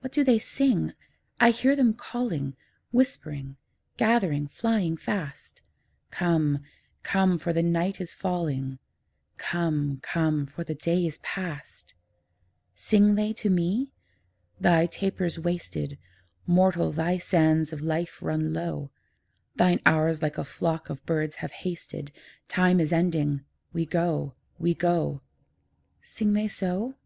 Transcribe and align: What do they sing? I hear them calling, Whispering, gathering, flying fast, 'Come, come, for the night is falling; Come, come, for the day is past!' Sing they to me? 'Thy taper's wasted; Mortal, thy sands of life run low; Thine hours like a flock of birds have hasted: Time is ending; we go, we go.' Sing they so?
What 0.00 0.12
do 0.12 0.22
they 0.22 0.38
sing? 0.38 0.92
I 1.40 1.48
hear 1.48 1.74
them 1.74 1.94
calling, 1.94 2.54
Whispering, 2.90 3.56
gathering, 3.96 4.48
flying 4.48 4.98
fast, 4.98 5.62
'Come, 6.10 6.58
come, 7.02 7.38
for 7.38 7.54
the 7.54 7.62
night 7.62 7.98
is 7.98 8.12
falling; 8.12 8.78
Come, 9.38 9.98
come, 10.02 10.44
for 10.44 10.62
the 10.62 10.74
day 10.74 11.06
is 11.06 11.16
past!' 11.22 11.94
Sing 12.74 13.14
they 13.14 13.32
to 13.32 13.48
me? 13.48 13.94
'Thy 14.60 14.84
taper's 14.88 15.38
wasted; 15.38 15.96
Mortal, 16.46 16.92
thy 16.92 17.16
sands 17.16 17.72
of 17.72 17.80
life 17.80 18.18
run 18.20 18.52
low; 18.52 18.90
Thine 19.54 19.80
hours 19.86 20.20
like 20.20 20.36
a 20.36 20.44
flock 20.44 20.90
of 20.90 21.02
birds 21.06 21.36
have 21.36 21.52
hasted: 21.64 22.12
Time 22.46 22.78
is 22.78 22.92
ending; 22.92 23.40
we 23.72 23.86
go, 23.86 24.34
we 24.58 24.74
go.' 24.74 25.22
Sing 26.02 26.34
they 26.34 26.46
so? 26.46 26.96